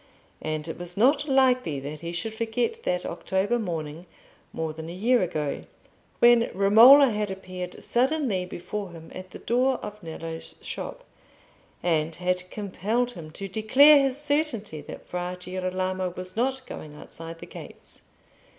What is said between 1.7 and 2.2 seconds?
that he